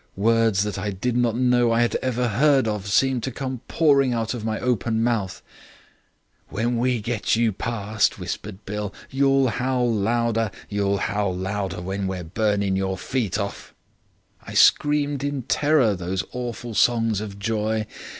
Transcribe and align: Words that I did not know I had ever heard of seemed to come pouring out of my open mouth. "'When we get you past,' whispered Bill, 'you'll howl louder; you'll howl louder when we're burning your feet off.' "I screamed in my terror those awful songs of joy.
Words 0.17 0.63
that 0.63 0.79
I 0.79 0.89
did 0.89 1.15
not 1.15 1.35
know 1.35 1.71
I 1.71 1.81
had 1.81 1.93
ever 1.97 2.29
heard 2.29 2.67
of 2.67 2.87
seemed 2.87 3.21
to 3.21 3.31
come 3.31 3.61
pouring 3.67 4.13
out 4.13 4.33
of 4.33 4.43
my 4.43 4.59
open 4.59 5.03
mouth. 5.03 5.43
"'When 6.49 6.79
we 6.79 6.99
get 6.99 7.35
you 7.35 7.51
past,' 7.53 8.17
whispered 8.17 8.65
Bill, 8.65 8.91
'you'll 9.11 9.49
howl 9.49 9.93
louder; 9.93 10.49
you'll 10.69 10.97
howl 10.97 11.35
louder 11.35 11.83
when 11.83 12.07
we're 12.07 12.23
burning 12.23 12.75
your 12.75 12.97
feet 12.97 13.37
off.' 13.37 13.75
"I 14.41 14.55
screamed 14.55 15.23
in 15.23 15.35
my 15.35 15.43
terror 15.47 15.93
those 15.93 16.23
awful 16.31 16.73
songs 16.73 17.21
of 17.21 17.37
joy. 17.37 17.85